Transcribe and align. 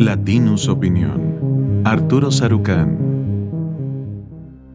Latinus 0.00 0.66
Opinión. 0.66 1.82
Arturo 1.84 2.30
Sarucán. 2.30 2.96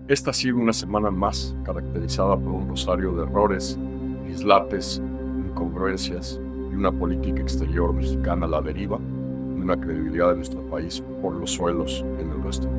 Esta 0.08 0.30
ha 0.30 0.34
sido 0.34 0.58
una 0.58 0.72
semana 0.72 1.10
más 1.10 1.56
caracterizada 1.64 2.38
por 2.38 2.52
un 2.54 2.70
rosario 2.70 3.12
de 3.16 3.24
errores, 3.24 3.76
dislates, 4.28 5.02
incongruencias 5.48 6.40
y 6.72 6.76
una 6.76 6.92
política 6.92 7.42
exterior 7.42 7.92
mexicana 7.92 8.46
a 8.46 8.50
la 8.50 8.62
deriva 8.62 9.00
y 9.58 9.62
una 9.62 9.76
credibilidad 9.76 10.30
de 10.30 10.36
nuestro 10.36 10.62
país 10.70 11.04
por 11.24 11.34
los 11.34 11.50
suelos 11.50 12.06
en 12.20 12.30
el 12.30 12.44
resto. 12.44 12.70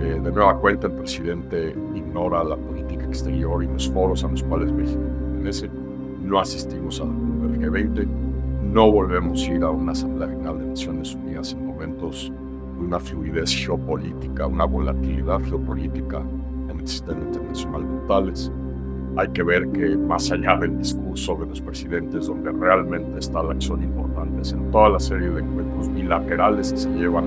Eh, 0.00 0.20
de 0.20 0.32
nueva 0.32 0.58
cuenta, 0.58 0.88
el 0.88 0.94
presidente 0.94 1.72
ignora 1.94 2.42
la 2.42 2.56
política 2.56 3.04
exterior 3.04 3.62
y 3.62 3.68
los 3.68 3.88
foros 3.88 4.24
a 4.24 4.28
los 4.28 4.42
cuales 4.42 4.72
México 4.72 5.02
pertenece. 5.20 5.70
No 6.20 6.40
asistimos 6.40 7.00
al 7.00 7.10
G20, 7.60 8.25
no 8.72 8.90
volvemos 8.90 9.46
a 9.46 9.52
ir 9.52 9.62
a 9.62 9.70
una 9.70 9.92
Asamblea 9.92 10.28
General 10.28 10.58
de 10.58 10.66
Naciones 10.66 11.14
Unidas 11.14 11.52
en 11.52 11.66
momentos 11.66 12.32
de 12.78 12.84
una 12.84 12.98
fluidez 12.98 13.54
geopolítica, 13.54 14.46
una 14.46 14.64
volatilidad 14.64 15.40
geopolítica 15.40 16.22
en 16.68 16.80
el 16.80 16.86
sistema 16.86 17.22
internacional 17.22 17.84
brutales. 17.84 18.52
Hay 19.16 19.28
que 19.28 19.42
ver 19.42 19.68
que 19.70 19.96
más 19.96 20.30
allá 20.30 20.58
del 20.58 20.76
discurso 20.78 21.36
de 21.36 21.46
los 21.46 21.60
presidentes, 21.60 22.26
donde 22.26 22.52
realmente 22.52 23.18
está 23.18 23.42
la 23.42 23.52
acción 23.52 23.82
importante, 23.82 24.42
es 24.42 24.52
en 24.52 24.70
toda 24.70 24.90
la 24.90 25.00
serie 25.00 25.30
de 25.30 25.40
encuentros 25.40 25.92
bilaterales 25.94 26.72
que 26.72 26.78
se 26.78 26.90
llevan 26.90 27.24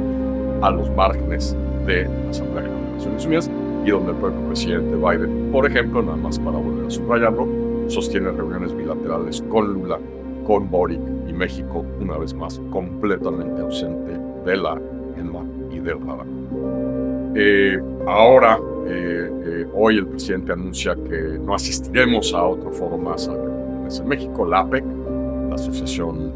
a 0.61 0.69
los 0.69 0.89
márgenes 0.95 1.57
de 1.87 2.03
la 2.03 2.29
Asamblea 2.29 2.63
General 2.63 2.85
de 2.85 2.93
Naciones 2.93 3.25
Unidas 3.25 3.51
y 3.85 3.89
donde 3.89 4.11
el 4.11 4.17
propio 4.17 4.41
presidente 4.47 4.95
Biden, 4.95 5.51
por 5.51 5.65
ejemplo, 5.65 6.03
nada 6.03 6.17
más 6.17 6.37
para 6.37 6.57
volver 6.57 6.85
a 6.85 6.89
subrayarlo, 6.91 7.47
sostiene 7.87 8.29
reuniones 8.31 8.75
bilaterales 8.75 9.41
con 9.49 9.73
Lula 9.73 9.99
con 10.45 10.69
Boric 10.69 11.18
México, 11.39 11.85
una 12.01 12.17
vez 12.17 12.33
más, 12.33 12.61
completamente 12.69 13.61
ausente 13.61 14.19
de 14.45 14.57
la 14.57 14.79
ENMA 15.17 15.45
y 15.71 15.79
del 15.79 15.99
radar. 16.01 16.27
Eh, 17.33 17.81
ahora, 18.05 18.59
eh, 18.85 19.31
eh, 19.45 19.67
hoy 19.73 19.97
el 19.97 20.07
presidente 20.07 20.51
anuncia 20.51 20.95
que 20.95 21.39
no 21.39 21.55
asistiremos 21.55 22.33
a 22.33 22.43
otro 22.43 22.71
foro 22.71 22.97
más 22.97 23.27
en 23.27 24.07
México, 24.07 24.45
la 24.45 24.59
APEC, 24.59 24.83
la 25.49 25.55
Asociación 25.55 26.33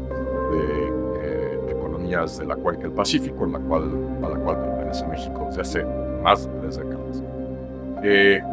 de 0.50 1.70
Economías 1.70 2.38
de 2.38 2.46
la 2.46 2.56
Cuenca 2.56 2.82
del 2.82 2.92
Pacífico, 2.92 3.44
en 3.44 3.52
la 3.52 3.58
cual, 3.60 3.90
a 4.22 4.28
la 4.30 4.36
cual 4.36 4.56
pertenece 4.58 5.06
México 5.06 5.46
desde 5.48 5.60
hace 5.60 5.84
más 6.22 6.46
de 6.46 6.60
tres 6.60 6.76
décadas. 6.78 7.22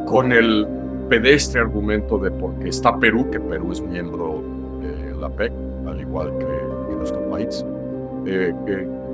con 0.05 0.31
el 0.31 0.67
pedestre 1.09 1.61
argumento 1.61 2.17
de 2.17 2.29
porque 2.29 2.69
está 2.69 2.97
Perú, 2.99 3.29
que 3.31 3.39
Perú 3.39 3.71
es 3.71 3.81
miembro 3.81 4.43
la 5.19 5.29
PEC, 5.29 5.53
al 5.87 5.99
igual 5.99 6.37
que 6.37 6.95
nuestro 6.95 7.29
país, 7.29 7.65
eh, 8.25 8.53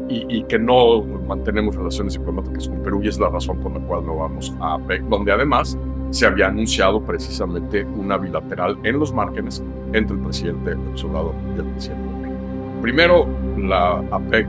y, 0.10 0.44
que 0.44 0.58
no 0.58 1.02
mantenemos 1.28 1.76
relaciones 1.76 2.14
diplomáticas 2.14 2.70
con 2.70 2.82
Perú 2.82 3.02
y 3.04 3.10
es 3.10 3.20
la 3.20 3.30
razón 3.30 3.60
por 3.60 3.74
la 3.74 3.80
cual 3.80 4.06
no 4.06 4.18
vamos 4.18 4.54
a 4.62 4.78
PEC, 4.80 5.04
donde 5.04 5.32
además 5.32 5.78
se 6.12 6.26
había 6.26 6.48
anunciado 6.48 7.02
precisamente 7.02 7.84
una 7.84 8.18
bilateral 8.18 8.78
en 8.84 9.00
los 9.00 9.14
márgenes 9.14 9.62
entre 9.92 10.16
el 10.16 10.24
presidente 10.24 10.76
Obrador 11.04 11.34
y 11.56 11.60
el 11.60 11.66
presidente 11.66 12.18
Primero, 12.82 13.28
la 13.58 14.04
APEC 14.12 14.48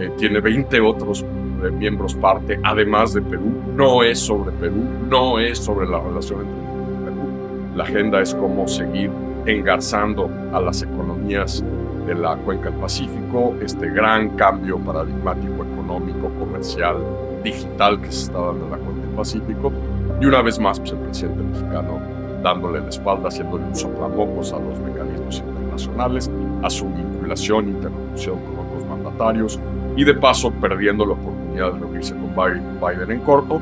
eh, 0.00 0.10
tiene 0.18 0.40
20 0.40 0.80
otros 0.80 1.24
eh, 1.64 1.70
miembros 1.70 2.14
parte, 2.16 2.58
además 2.62 3.14
de 3.14 3.22
Perú. 3.22 3.52
No 3.74 4.02
es 4.02 4.18
sobre 4.18 4.50
Perú, 4.52 4.82
no 5.08 5.38
es 5.38 5.58
sobre 5.58 5.86
la 5.88 6.00
relación 6.00 6.40
entre 6.40 7.04
Perú. 7.04 7.76
La 7.76 7.84
agenda 7.84 8.20
es 8.20 8.34
cómo 8.34 8.66
seguir 8.66 9.10
engarzando 9.46 10.30
a 10.52 10.60
las 10.60 10.82
economías 10.82 11.64
de 12.06 12.14
la 12.14 12.36
cuenca 12.36 12.70
del 12.70 12.80
Pacífico, 12.80 13.54
este 13.62 13.88
gran 13.90 14.30
cambio 14.36 14.78
paradigmático 14.78 15.64
económico, 15.64 16.30
comercial, 16.38 16.96
digital 17.42 18.00
que 18.00 18.10
se 18.10 18.24
está 18.24 18.38
dando 18.38 18.64
en 18.64 18.70
la 18.70 18.78
cuenca 18.78 19.06
del 19.06 19.16
Pacífico. 19.16 19.72
Y 20.20 20.26
una 20.26 20.42
vez 20.42 20.58
más, 20.58 20.78
pues 20.78 20.92
el 20.92 20.98
presidente 20.98 21.42
mexicano 21.42 22.00
dándole 22.42 22.80
la 22.80 22.88
espalda, 22.88 23.28
haciéndole 23.28 23.64
un 23.64 23.76
soplamocos 23.76 24.52
a 24.52 24.58
los 24.58 24.78
mecanismos 24.80 25.38
internacionales, 25.38 26.30
a 26.62 26.70
su 26.70 26.86
vinculación, 26.86 27.68
interlocución 27.68 28.38
con 28.40 28.66
otros 28.66 28.84
mandatarios 28.88 29.60
y 29.96 30.04
de 30.04 30.14
paso 30.14 30.50
perdiendo 30.50 31.06
la 31.06 31.12
oportunidad 31.12 31.72
de 31.72 31.78
reunirse 31.78 32.14
con 32.14 32.34
Biden 32.34 33.10
en 33.10 33.20
corto 33.20 33.60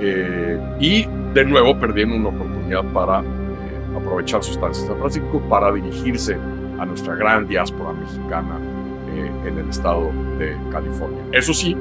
eh, 0.00 0.58
y 0.80 1.06
de 1.34 1.44
nuevo 1.44 1.78
perdiendo 1.78 2.16
una 2.16 2.28
oportunidad 2.28 2.84
para 2.92 3.22
aprovechar 3.96 4.42
su 4.42 4.52
estancia 4.52 4.90
en 4.90 4.98
Francisco 4.98 5.40
para 5.48 5.72
dirigirse 5.72 6.36
a 6.78 6.84
nuestra 6.84 7.14
gran 7.14 7.46
diáspora 7.46 7.92
mexicana 7.92 8.58
eh, 9.08 9.30
en 9.46 9.58
el 9.58 9.68
estado 9.68 10.10
de 10.38 10.56
California. 10.70 11.22
Eso 11.32 11.54
sí, 11.54 11.76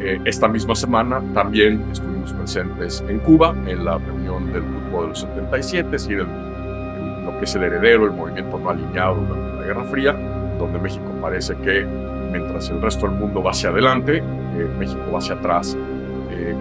eh, 0.00 0.20
esta 0.24 0.48
misma 0.48 0.74
semana 0.74 1.22
también 1.34 1.84
estuvimos 1.90 2.32
presentes 2.32 3.04
en 3.08 3.18
Cuba 3.20 3.54
en 3.66 3.84
la 3.84 3.98
reunión 3.98 4.52
del 4.52 4.62
Grupo 4.62 5.02
de 5.02 5.08
los 5.08 5.20
77, 5.20 5.84
es 5.84 5.90
decir, 6.02 6.18
lo 6.18 7.38
que 7.38 7.44
es 7.44 7.54
el 7.54 7.64
heredero, 7.64 8.06
el 8.06 8.12
movimiento 8.12 8.58
no 8.58 8.70
alineado 8.70 9.16
durante 9.16 9.56
la 9.56 9.66
Guerra 9.66 9.84
Fría, 9.84 10.12
donde 10.58 10.78
México 10.78 11.04
parece 11.20 11.56
que 11.56 11.84
mientras 12.32 12.70
el 12.70 12.80
resto 12.80 13.06
del 13.06 13.16
mundo 13.16 13.42
va 13.42 13.50
hacia 13.50 13.70
adelante, 13.70 14.18
eh, 14.18 14.70
México 14.78 15.02
va 15.12 15.18
hacia 15.18 15.34
atrás 15.34 15.76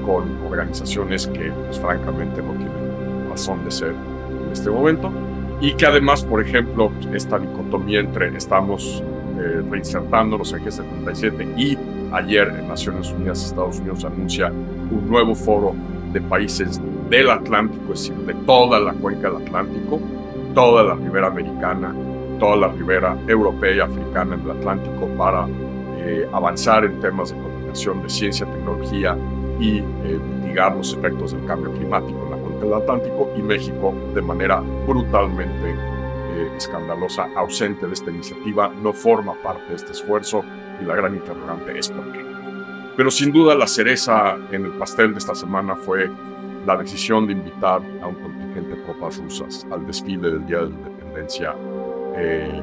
con 0.07 0.23
organizaciones 0.47 1.27
que 1.27 1.51
pues, 1.51 1.79
francamente 1.79 2.41
no 2.41 2.53
tienen 2.53 3.29
razón 3.29 3.63
de 3.63 3.69
ser 3.69 3.93
este 4.51 4.69
momento 4.69 5.11
y 5.59 5.73
que 5.73 5.85
además, 5.85 6.23
por 6.23 6.41
ejemplo, 6.41 6.91
esta 7.13 7.39
dicotomía 7.39 7.99
entre 7.99 8.35
estamos 8.35 9.03
eh, 9.39 9.61
reinsertándonos 9.69 10.53
en 10.53 10.65
G77 10.65 11.57
y 11.57 11.77
ayer 12.11 12.47
en 12.47 12.67
Naciones 12.67 13.11
Unidas, 13.11 13.45
Estados 13.45 13.79
Unidos 13.79 14.05
anuncia 14.05 14.47
un 14.49 15.07
nuevo 15.09 15.35
foro 15.35 15.73
de 16.13 16.21
países 16.21 16.79
del 17.09 17.29
Atlántico, 17.29 17.93
es 17.93 18.09
decir, 18.09 18.15
de 18.25 18.33
toda 18.45 18.79
la 18.79 18.93
cuenca 18.93 19.29
del 19.29 19.43
Atlántico, 19.47 19.99
toda 20.53 20.83
la 20.83 20.95
ribera 20.95 21.27
americana, 21.27 21.93
toda 22.39 22.55
la 22.55 22.67
ribera 22.69 23.17
europea 23.27 23.75
y 23.75 23.79
africana 23.79 24.35
en 24.35 24.41
el 24.41 24.51
Atlántico 24.51 25.07
para 25.17 25.47
eh, 25.99 26.27
avanzar 26.31 26.85
en 26.85 26.99
temas 26.99 27.31
de 27.31 27.37
comunicación, 27.41 28.03
de 28.03 28.09
ciencia, 28.09 28.45
tecnología 28.45 29.17
y 29.59 29.79
eh, 29.79 30.19
mitigar 30.41 30.75
los 30.75 30.93
efectos 30.93 31.31
del 31.31 31.45
cambio 31.45 31.71
climático 31.73 32.26
del 32.59 32.73
Atlántico 32.73 33.31
y 33.37 33.41
México 33.41 33.93
de 34.13 34.21
manera 34.21 34.61
brutalmente 34.87 35.71
eh, 35.71 36.51
escandalosa, 36.55 37.29
ausente 37.35 37.87
de 37.87 37.93
esta 37.93 38.11
iniciativa, 38.11 38.71
no 38.81 38.93
forma 38.93 39.33
parte 39.41 39.69
de 39.69 39.75
este 39.75 39.91
esfuerzo 39.91 40.43
y 40.81 40.85
la 40.85 40.95
gran 40.95 41.15
interrogante 41.15 41.77
es 41.77 41.89
por 41.89 42.11
qué. 42.11 42.25
Pero 42.95 43.11
sin 43.11 43.31
duda 43.31 43.55
la 43.55 43.67
cereza 43.67 44.37
en 44.51 44.65
el 44.65 44.71
pastel 44.71 45.13
de 45.13 45.19
esta 45.19 45.35
semana 45.35 45.75
fue 45.75 46.09
la 46.65 46.75
decisión 46.77 47.27
de 47.27 47.33
invitar 47.33 47.81
a 48.01 48.07
un 48.07 48.15
contingente 48.15 48.75
de 48.75 48.83
tropas 48.83 49.17
rusas 49.19 49.65
al 49.71 49.85
desfile 49.85 50.31
del 50.31 50.45
Día 50.45 50.57
de 50.57 50.69
la 50.69 50.75
Independencia 50.75 51.55
eh, 52.15 52.61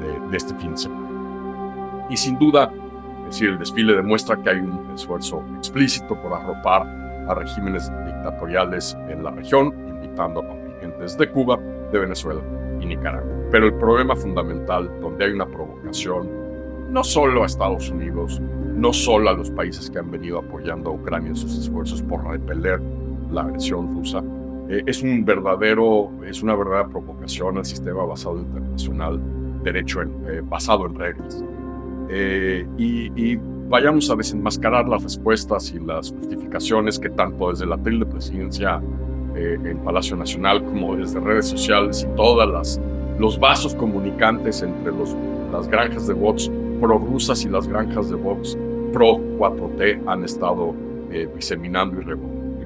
de, 0.00 0.30
de 0.30 0.36
este 0.36 0.54
fin 0.54 0.72
de 0.72 0.78
semana. 0.78 2.06
Y 2.10 2.16
sin 2.16 2.38
duda, 2.38 2.70
es 3.22 3.30
decir, 3.30 3.50
el 3.50 3.58
desfile 3.58 3.94
demuestra 3.94 4.36
que 4.36 4.50
hay 4.50 4.60
un 4.60 4.92
esfuerzo 4.94 5.42
explícito 5.58 6.14
por 6.22 6.32
arropar 6.32 7.05
a 7.28 7.34
regímenes 7.34 7.90
dictatoriales 8.04 8.96
en 9.08 9.22
la 9.24 9.30
región, 9.30 9.74
invitando 9.88 10.40
a 10.40 10.48
contingentes 10.48 11.18
de 11.18 11.30
Cuba, 11.30 11.58
de 11.92 11.98
Venezuela 11.98 12.40
y 12.80 12.86
Nicaragua. 12.86 13.30
Pero 13.50 13.66
el 13.66 13.74
problema 13.74 14.16
fundamental, 14.16 14.90
donde 15.00 15.24
hay 15.24 15.32
una 15.32 15.46
provocación, 15.46 16.28
no 16.90 17.02
solo 17.04 17.42
a 17.42 17.46
Estados 17.46 17.90
Unidos, 17.90 18.40
no 18.40 18.92
solo 18.92 19.30
a 19.30 19.32
los 19.32 19.50
países 19.50 19.90
que 19.90 19.98
han 19.98 20.10
venido 20.10 20.38
apoyando 20.38 20.90
a 20.90 20.92
Ucrania 20.94 21.30
en 21.30 21.36
sus 21.36 21.58
esfuerzos 21.58 22.02
por 22.02 22.24
repeler 22.24 22.80
la 23.30 23.42
agresión 23.42 23.94
rusa, 23.96 24.22
eh, 24.68 24.82
es 24.86 25.02
un 25.02 25.24
verdadero, 25.24 26.10
es 26.24 26.42
una 26.42 26.54
verdadera 26.54 26.88
provocación 26.88 27.58
al 27.58 27.64
sistema 27.64 28.04
basado 28.04 28.38
internacional, 28.38 29.20
derecho 29.62 30.02
eh, 30.02 30.42
basado 30.44 30.86
en 30.86 30.94
reglas. 30.94 31.44
Eh, 32.08 32.66
y 32.76 33.38
vayamos 33.68 34.10
a 34.10 34.16
desenmascarar 34.16 34.88
las 34.88 35.02
respuestas 35.02 35.72
y 35.72 35.80
las 35.80 36.10
justificaciones 36.10 36.98
que 36.98 37.10
tanto 37.10 37.50
desde 37.50 37.66
la 37.66 37.78
tele 37.78 38.00
de 38.00 38.06
presidencia 38.06 38.80
eh, 39.34 39.58
en 39.64 39.78
Palacio 39.78 40.16
Nacional 40.16 40.64
como 40.64 40.96
desde 40.96 41.20
redes 41.20 41.46
sociales 41.46 42.06
y 42.08 42.16
todas 42.16 42.48
las 42.48 42.80
los 43.18 43.38
vasos 43.38 43.74
comunicantes 43.74 44.62
entre 44.62 44.92
las 45.50 45.68
granjas 45.68 46.06
de 46.06 46.14
Vox 46.14 46.50
pro-rusas 46.80 47.44
y 47.44 47.48
las 47.48 47.66
granjas 47.66 48.10
de 48.10 48.16
Vox 48.16 48.56
pro-4T 48.92 50.02
han 50.06 50.24
estado 50.24 50.74
eh, 51.10 51.28
diseminando 51.34 52.00
y 52.00 52.04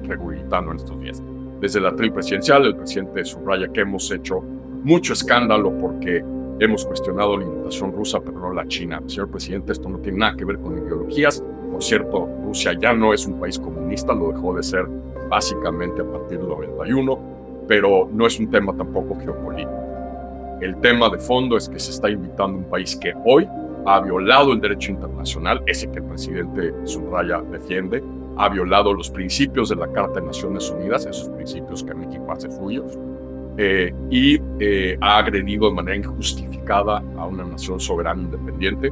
regularizando 0.05 0.71
en 0.71 0.77
estos 0.77 0.99
días. 0.99 1.23
Desde 1.61 1.79
la 1.79 1.95
tele 1.95 2.11
presidencial, 2.11 2.65
el 2.65 2.75
presidente 2.75 3.23
subraya 3.23 3.71
que 3.71 3.81
hemos 3.81 4.11
hecho 4.11 4.41
mucho 4.83 5.13
escándalo 5.13 5.77
porque 5.77 6.23
Hemos 6.61 6.85
cuestionado 6.85 7.37
la 7.37 7.43
invasión 7.43 7.91
rusa, 7.91 8.19
pero 8.19 8.37
no 8.37 8.53
la 8.53 8.67
China. 8.67 9.01
Señor 9.07 9.31
presidente, 9.31 9.71
esto 9.71 9.89
no 9.89 9.97
tiene 9.97 10.19
nada 10.19 10.35
que 10.37 10.45
ver 10.45 10.59
con 10.59 10.77
ideologías. 10.77 11.43
Por 11.71 11.81
cierto, 11.81 12.29
Rusia 12.43 12.73
ya 12.79 12.93
no 12.93 13.15
es 13.15 13.25
un 13.25 13.39
país 13.39 13.57
comunista, 13.57 14.13
lo 14.13 14.31
dejó 14.31 14.53
de 14.53 14.61
ser 14.61 14.85
básicamente 15.27 16.03
a 16.03 16.05
partir 16.05 16.37
del 16.37 16.49
91, 16.49 17.65
pero 17.67 18.07
no 18.13 18.27
es 18.27 18.39
un 18.39 18.51
tema 18.51 18.77
tampoco 18.77 19.17
geopolítico. 19.19 19.71
El 20.61 20.79
tema 20.81 21.09
de 21.09 21.17
fondo 21.17 21.57
es 21.57 21.67
que 21.67 21.79
se 21.79 21.89
está 21.89 22.11
invitando 22.11 22.59
un 22.59 22.65
país 22.65 22.95
que 22.95 23.11
hoy 23.25 23.47
ha 23.87 23.99
violado 23.99 24.53
el 24.53 24.61
derecho 24.61 24.91
internacional, 24.91 25.63
ese 25.65 25.89
que 25.89 25.97
el 25.97 26.05
presidente 26.05 26.75
subraya 26.83 27.41
defiende, 27.41 28.03
ha 28.37 28.49
violado 28.49 28.93
los 28.93 29.09
principios 29.09 29.69
de 29.69 29.77
la 29.77 29.91
Carta 29.91 30.19
de 30.19 30.27
Naciones 30.27 30.69
Unidas, 30.69 31.07
esos 31.07 31.27
principios 31.29 31.83
que 31.83 31.95
México 31.95 32.31
hace 32.31 32.51
suyos, 32.51 32.99
eh, 33.57 33.93
y 34.09 34.39
eh, 34.59 34.97
ha 35.01 35.17
agredido 35.17 35.69
de 35.69 35.75
manera 35.75 35.97
injustificada 35.97 37.03
a 37.17 37.25
una 37.25 37.43
nación 37.43 37.79
soberana 37.79 38.21
independiente 38.21 38.91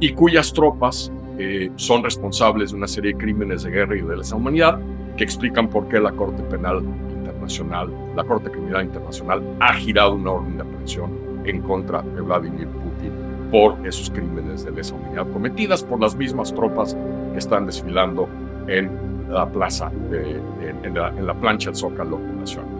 y 0.00 0.12
cuyas 0.12 0.52
tropas 0.52 1.12
eh, 1.38 1.70
son 1.76 2.02
responsables 2.02 2.72
de 2.72 2.76
una 2.76 2.88
serie 2.88 3.12
de 3.12 3.18
crímenes 3.18 3.62
de 3.62 3.70
guerra 3.70 3.96
y 3.96 4.02
de 4.02 4.16
lesa 4.16 4.36
humanidad 4.36 4.80
que 5.16 5.24
explican 5.24 5.68
por 5.68 5.88
qué 5.88 6.00
la 6.00 6.12
Corte 6.12 6.42
Penal 6.44 6.82
Internacional, 7.10 7.90
la 8.16 8.24
Corte 8.24 8.50
Criminal 8.50 8.84
Internacional, 8.84 9.42
ha 9.60 9.72
girado 9.74 10.14
una 10.14 10.32
orden 10.32 10.56
de 10.56 10.62
aprehensión 10.62 11.10
en 11.44 11.62
contra 11.62 12.02
de 12.02 12.20
Vladimir 12.20 12.68
Putin 12.68 13.12
por 13.50 13.86
esos 13.86 14.10
crímenes 14.10 14.64
de 14.64 14.72
lesa 14.72 14.94
humanidad 14.94 15.26
cometidas 15.32 15.82
por 15.84 16.00
las 16.00 16.16
mismas 16.16 16.52
tropas 16.54 16.96
que 17.32 17.38
están 17.38 17.66
desfilando 17.66 18.28
en 18.66 18.90
la 19.28 19.48
plaza, 19.48 19.90
de, 20.10 20.40
en, 20.82 20.94
la, 20.94 21.08
en, 21.08 21.26
la, 21.26 21.34
plancha 21.34 21.70
del 21.70 21.76
Zócalo 21.76 22.18
Nacional. 22.18 22.71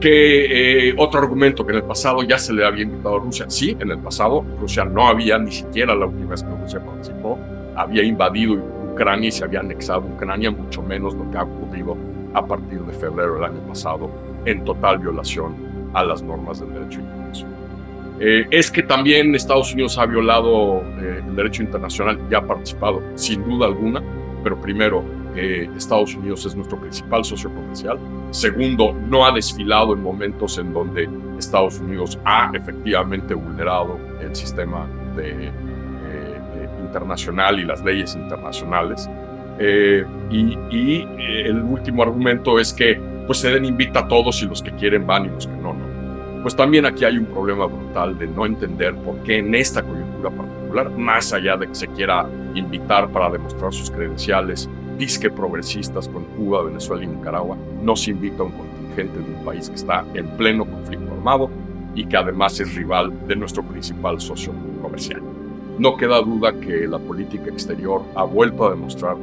Que 0.00 0.88
eh, 0.88 0.94
otro 0.96 1.20
argumento 1.20 1.64
que 1.66 1.72
en 1.72 1.78
el 1.78 1.84
pasado 1.84 2.22
ya 2.22 2.38
se 2.38 2.54
le 2.54 2.64
había 2.64 2.84
invitado 2.84 3.16
a 3.16 3.18
Rusia. 3.20 3.44
Sí, 3.48 3.76
en 3.78 3.90
el 3.90 3.98
pasado 3.98 4.44
Rusia 4.58 4.84
no 4.84 5.06
había, 5.06 5.38
ni 5.38 5.52
siquiera 5.52 5.94
la 5.94 6.06
última 6.06 6.30
vez 6.30 6.42
que 6.42 6.50
Rusia 6.50 6.80
participó, 6.84 7.38
había 7.76 8.02
invadido 8.02 8.54
Ucrania 8.92 9.28
y 9.28 9.32
se 9.32 9.44
había 9.44 9.60
anexado 9.60 10.00
Ucrania, 10.00 10.50
mucho 10.50 10.82
menos 10.82 11.14
lo 11.14 11.30
que 11.30 11.38
ha 11.38 11.42
ocurrido 11.42 11.96
a 12.34 12.46
partir 12.46 12.80
de 12.80 12.92
febrero 12.94 13.34
del 13.34 13.44
año 13.44 13.60
pasado, 13.66 14.10
en 14.44 14.64
total 14.64 14.98
violación 14.98 15.54
a 15.92 16.04
las 16.04 16.22
normas 16.22 16.60
del 16.60 16.72
derecho 16.72 17.00
internacional. 17.00 17.56
Eh, 18.20 18.46
es 18.50 18.70
que 18.70 18.82
también 18.82 19.34
Estados 19.34 19.72
Unidos 19.72 19.96
ha 19.98 20.06
violado 20.06 20.82
eh, 21.00 21.22
el 21.26 21.36
derecho 21.36 21.62
internacional 21.62 22.18
y 22.30 22.34
ha 22.34 22.42
participado, 22.42 23.02
sin 23.14 23.42
duda 23.48 23.66
alguna, 23.66 24.02
pero 24.42 24.60
primero, 24.60 25.02
eh, 25.36 25.68
Estados 25.76 26.14
Unidos 26.14 26.44
es 26.46 26.54
nuestro 26.54 26.78
principal 26.80 27.24
socio 27.24 27.50
comercial. 27.50 27.98
Segundo, 28.30 28.92
no 28.92 29.24
ha 29.24 29.32
desfilado 29.32 29.94
en 29.94 30.02
momentos 30.02 30.58
en 30.58 30.72
donde 30.72 31.08
Estados 31.38 31.78
Unidos 31.80 32.18
ha 32.24 32.50
efectivamente 32.54 33.34
vulnerado 33.34 33.98
el 34.20 34.34
sistema 34.34 34.86
de, 35.16 35.50
internacional 36.82 37.60
y 37.60 37.64
las 37.64 37.84
leyes 37.84 38.16
internacionales. 38.16 39.08
y, 39.60 40.58
y 40.70 41.06
el 41.44 41.62
último 41.62 42.02
argumento 42.02 42.58
es 42.58 42.72
que 42.72 43.00
pues 43.26 43.38
se 43.38 43.50
den 43.50 43.64
invita 43.64 44.00
a 44.00 44.08
todos 44.08 44.42
y 44.42 44.46
los 44.46 44.60
que 44.60 44.72
quieren 44.72 45.06
van 45.06 45.26
y 45.26 45.28
los 45.28 45.46
que 45.46 45.52
no, 45.52 45.72
no 45.72 45.90
pues 46.42 46.56
también 46.56 46.86
aquí 46.86 47.04
hay 47.04 47.18
un 47.18 47.26
problema 47.26 47.66
brutal 47.66 48.18
de 48.18 48.26
no 48.26 48.46
entender 48.46 48.94
por 48.96 49.16
qué 49.22 49.38
en 49.38 49.54
esta 49.54 49.82
coyuntura 49.82 50.30
particular, 50.30 50.90
más 50.90 51.32
allá 51.32 51.56
de 51.56 51.68
que 51.68 51.74
se 51.74 51.86
quiera 51.88 52.26
invitar 52.54 53.10
para 53.10 53.30
demostrar 53.30 53.72
sus 53.72 53.90
credenciales, 53.90 54.68
disque 55.00 55.30
progresistas 55.30 56.08
con 56.08 56.24
Cuba, 56.36 56.62
Venezuela 56.62 57.02
y 57.02 57.06
Nicaragua, 57.06 57.56
no 57.82 57.96
se 57.96 58.10
invita 58.10 58.42
a 58.42 58.46
un 58.46 58.52
contingente 58.52 59.18
de 59.18 59.34
un 59.34 59.44
país 59.46 59.70
que 59.70 59.76
está 59.76 60.04
en 60.12 60.28
pleno 60.36 60.66
conflicto 60.66 61.10
armado 61.14 61.50
y 61.94 62.04
que 62.04 62.18
además 62.18 62.60
es 62.60 62.74
rival 62.74 63.26
de 63.26 63.34
nuestro 63.34 63.62
principal 63.62 64.20
socio 64.20 64.52
comercial. 64.82 65.22
No 65.78 65.96
queda 65.96 66.20
duda 66.20 66.52
que 66.52 66.86
la 66.86 66.98
política 66.98 67.48
exterior 67.48 68.02
ha 68.14 68.24
vuelto 68.24 68.66
a 68.66 68.70
demostrar 68.70 69.16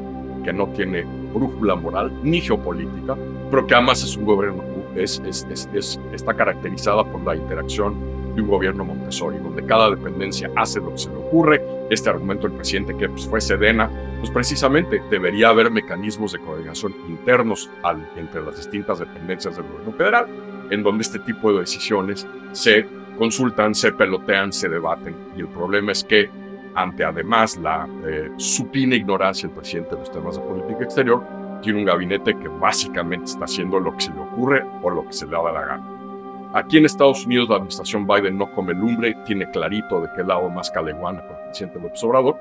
que 0.43 0.51
no 0.51 0.65
tiene 0.69 1.05
brújula 1.31 1.75
moral 1.75 2.11
ni 2.23 2.41
geopolítica, 2.41 3.15
pero 3.51 3.67
que 3.67 3.75
además 3.75 4.03
es 4.03 4.17
un 4.17 4.25
gobierno 4.25 4.63
es, 4.95 5.21
es, 5.23 5.99
está 6.11 6.33
caracterizada 6.33 7.03
por 7.03 7.21
la 7.23 7.35
interacción 7.35 7.95
de 8.37 8.43
un 8.43 8.49
gobierno 8.49 8.85
Montessori, 8.85 9.37
donde 9.39 9.65
cada 9.65 9.89
dependencia 9.89 10.49
hace 10.55 10.79
lo 10.79 10.91
que 10.91 10.99
se 10.99 11.09
le 11.09 11.17
ocurre. 11.17 11.61
Este 11.89 12.09
argumento 12.09 12.47
del 12.47 12.55
presidente 12.55 12.95
que 12.95 13.09
pues, 13.09 13.25
fue 13.27 13.41
Sedena, 13.41 13.89
pues 14.19 14.31
precisamente 14.31 15.01
debería 15.09 15.49
haber 15.49 15.71
mecanismos 15.71 16.33
de 16.33 16.39
coordinación 16.39 16.95
internos 17.09 17.69
al, 17.83 18.07
entre 18.15 18.41
las 18.43 18.57
distintas 18.57 18.99
dependencias 18.99 19.57
del 19.57 19.65
gobierno 19.65 19.91
federal, 19.93 20.27
en 20.69 20.83
donde 20.83 21.01
este 21.01 21.19
tipo 21.19 21.51
de 21.51 21.61
decisiones 21.61 22.27
se 22.51 22.85
consultan, 23.17 23.73
se 23.73 23.91
pelotean, 23.91 24.53
se 24.53 24.69
debaten. 24.69 25.15
Y 25.35 25.41
el 25.41 25.47
problema 25.47 25.91
es 25.91 26.03
que 26.03 26.29
ante 26.75 27.03
además 27.03 27.57
la 27.57 27.87
eh, 28.05 28.29
supina 28.37 28.95
ignorancia 28.95 29.47
del 29.47 29.57
presidente 29.57 29.95
de 29.95 30.01
los 30.01 30.11
temas 30.11 30.35
de 30.35 30.43
política 30.43 30.83
exterior, 30.83 31.23
tiene 31.63 31.79
un 31.79 31.85
gabinete 31.85 32.37
que 32.37 32.47
básicamente 32.47 33.31
está 33.31 33.45
haciendo 33.45 33.79
lo 33.79 33.95
que 33.95 34.01
se 34.01 34.13
le 34.13 34.19
ocurre 34.19 34.63
o 34.83 34.91
lo 34.91 35.03
que 35.07 35.13
se 35.13 35.25
le 35.25 35.31
da 35.31 35.51
la 35.51 35.65
gana. 35.65 35.96
Aquí 36.53 36.77
en 36.77 36.85
Estados 36.85 37.25
Unidos 37.25 37.49
la 37.49 37.55
administración 37.55 38.07
Biden 38.07 38.37
no 38.37 38.51
come 38.53 38.73
lumbre, 38.73 39.15
tiene 39.25 39.49
clarito 39.51 40.01
de 40.01 40.09
qué 40.15 40.23
lado 40.23 40.49
más 40.49 40.71
caleguana 40.71 41.21
con 41.25 41.35
el 41.35 41.43
presidente 41.43 41.79
López 41.79 42.03
Obrador, 42.03 42.37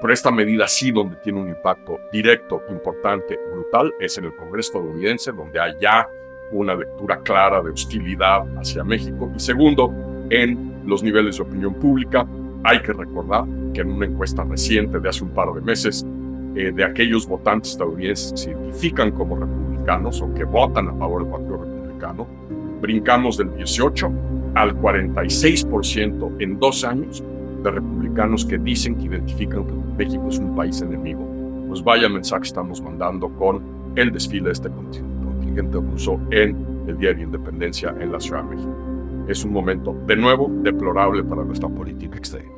pero 0.00 0.12
esta 0.12 0.30
medida 0.30 0.66
sí 0.66 0.90
donde 0.90 1.16
tiene 1.16 1.40
un 1.40 1.48
impacto 1.48 2.00
directo, 2.10 2.62
importante, 2.70 3.38
brutal, 3.52 3.92
es 4.00 4.16
en 4.16 4.24
el 4.24 4.34
Congreso 4.34 4.78
estadounidense, 4.78 5.32
donde 5.32 5.60
hay 5.60 5.74
ya 5.78 6.08
una 6.52 6.74
lectura 6.74 7.20
clara 7.20 7.60
de 7.60 7.70
hostilidad 7.70 8.42
hacia 8.58 8.82
México. 8.82 9.30
Y 9.36 9.40
segundo, 9.40 9.92
en 10.30 10.82
los 10.86 11.02
niveles 11.02 11.36
de 11.36 11.42
opinión 11.42 11.74
pública, 11.74 12.26
hay 12.64 12.80
que 12.80 12.92
recordar 12.94 13.44
que 13.74 13.82
en 13.82 13.92
una 13.92 14.06
encuesta 14.06 14.42
reciente 14.44 14.98
de 14.98 15.08
hace 15.08 15.22
un 15.22 15.30
par 15.30 15.52
de 15.52 15.60
meses, 15.60 16.04
eh, 16.56 16.72
de 16.74 16.82
aquellos 16.82 17.26
votantes 17.26 17.72
estadounidenses 17.72 18.32
que 18.32 18.38
se 18.38 18.50
identifican 18.50 19.12
como 19.12 19.36
republicanos 19.36 20.20
o 20.22 20.32
que 20.34 20.44
votan 20.44 20.88
a 20.88 20.94
favor 20.94 21.22
del 21.22 21.30
Partido 21.30 21.58
Republicano, 21.58 22.26
brincamos 22.80 23.36
del 23.36 23.54
18 23.56 24.10
al 24.54 24.76
46% 24.76 26.32
en 26.40 26.58
dos 26.58 26.84
años 26.84 27.22
de 27.62 27.70
republicanos 27.70 28.44
que 28.44 28.58
dicen 28.58 28.96
que 28.96 29.04
identifican 29.04 29.64
que 29.64 29.72
México 29.98 30.28
es 30.28 30.38
un 30.38 30.56
país 30.56 30.80
enemigo. 30.80 31.20
Pues 31.68 31.82
vaya 31.82 32.08
mensaje 32.08 32.44
estamos 32.44 32.80
mandando 32.80 33.28
con 33.28 33.62
el 33.96 34.10
desfile 34.10 34.46
de 34.46 34.52
este 34.52 34.70
contingente 34.70 35.78
ruso 35.78 36.18
en 36.30 36.56
el 36.88 36.98
Día 36.98 37.12
de 37.12 37.22
Independencia 37.22 37.94
en 38.00 38.12
la 38.12 38.20
Ciudad 38.20 38.42
de 38.44 38.56
México. 38.56 38.74
Es 39.28 39.44
un 39.44 39.52
momento, 39.52 39.94
de 40.06 40.16
nuevo, 40.16 40.50
deplorable 40.62 41.22
para 41.22 41.44
nuestra 41.44 41.68
política 41.68 42.16
exterior. 42.16 42.50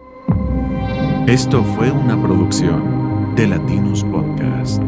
Esto 1.26 1.62
fue 1.62 1.90
una 1.90 2.20
producción 2.20 3.34
de 3.36 3.46
Latinos 3.48 4.04
Podcast. 4.04 4.82